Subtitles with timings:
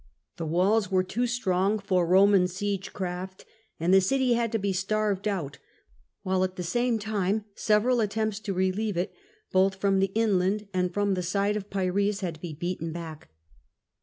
[0.37, 3.45] The walls were too strong for Roman siege craft,
[3.79, 5.59] and the city had to be starved out,
[6.23, 9.13] while at the same time several attempts to relieve it
[9.51, 13.27] both from the inland and from the side of Piraeus had to be beaten back.